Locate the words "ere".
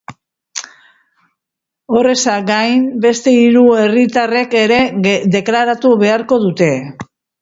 4.63-4.81